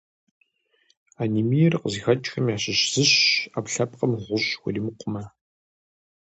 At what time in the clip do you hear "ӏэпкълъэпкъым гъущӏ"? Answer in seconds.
3.51-4.53